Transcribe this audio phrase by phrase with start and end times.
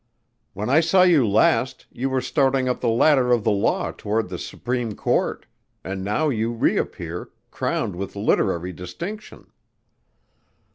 [0.53, 4.29] "When I saw you last you were starting up the ladder of the law toward
[4.29, 5.45] the Supreme Court
[5.83, 9.51] and now you reappear, crowned with literary distinction."